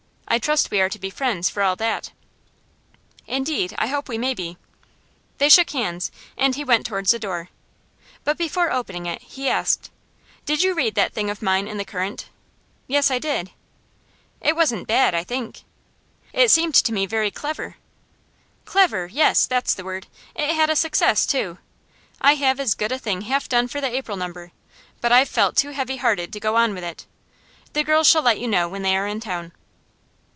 I 0.33 0.39
trust 0.39 0.71
we 0.71 0.79
are 0.79 0.87
to 0.87 0.97
be 0.97 1.09
friends, 1.09 1.49
for 1.49 1.61
all 1.61 1.75
that?' 1.75 2.13
'Indeed, 3.27 3.75
I 3.77 3.87
hope 3.87 4.07
we 4.07 4.17
may 4.17 4.33
be.' 4.33 4.55
They 5.39 5.49
shook 5.49 5.71
hands, 5.71 6.09
and 6.37 6.55
he 6.55 6.63
went 6.63 6.85
towards 6.85 7.11
the 7.11 7.19
door. 7.19 7.49
But 8.23 8.37
before 8.37 8.71
opening 8.71 9.07
it, 9.07 9.21
he 9.21 9.49
asked: 9.49 9.89
'Did 10.45 10.63
you 10.63 10.73
read 10.73 10.95
that 10.95 11.11
thing 11.11 11.29
of 11.29 11.41
mine 11.41 11.67
in 11.67 11.75
The 11.75 11.83
Current?' 11.83 12.29
'Yes, 12.87 13.11
I 13.11 13.19
did.' 13.19 13.51
'It 14.39 14.55
wasn't 14.55 14.87
bad, 14.87 15.13
I 15.13 15.25
think?' 15.25 15.63
'It 16.31 16.49
seemed 16.49 16.75
to 16.75 16.93
me 16.93 17.05
very 17.05 17.29
clever.' 17.29 17.75
'Clever 18.63 19.07
yes, 19.07 19.45
that's 19.45 19.73
the 19.73 19.83
word. 19.83 20.07
It 20.33 20.55
had 20.55 20.69
a 20.69 20.77
success, 20.77 21.25
too. 21.25 21.57
I 22.21 22.35
have 22.35 22.57
as 22.57 22.73
good 22.73 22.93
a 22.93 22.97
thing 22.99 23.23
half 23.23 23.49
done 23.49 23.67
for 23.67 23.81
the 23.81 23.93
April 23.93 24.15
number, 24.15 24.53
but 25.01 25.11
I've 25.11 25.27
felt 25.27 25.57
too 25.57 25.71
heavy 25.71 25.97
hearted 25.97 26.31
to 26.31 26.39
go 26.39 26.55
on 26.55 26.73
with 26.73 26.85
it. 26.85 27.05
The 27.73 27.83
girls 27.83 28.07
shall 28.07 28.21
let 28.21 28.39
you 28.39 28.47
know 28.47 28.69
when 28.69 28.83
they 28.83 28.95
are 28.95 29.07
in 29.07 29.19
town. 29.19 29.51